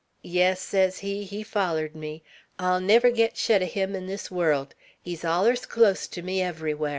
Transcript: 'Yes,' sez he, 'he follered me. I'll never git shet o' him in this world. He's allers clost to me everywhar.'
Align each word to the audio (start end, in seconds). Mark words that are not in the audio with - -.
'Yes,' 0.23 0.61
sez 0.61 0.97
he, 1.05 1.25
'he 1.25 1.43
follered 1.43 1.93
me. 1.95 2.23
I'll 2.57 2.79
never 2.81 3.11
git 3.11 3.37
shet 3.37 3.61
o' 3.61 3.67
him 3.67 3.93
in 3.93 4.07
this 4.07 4.31
world. 4.31 4.73
He's 4.99 5.23
allers 5.23 5.67
clost 5.67 6.09
to 6.13 6.23
me 6.23 6.41
everywhar.' 6.41 6.89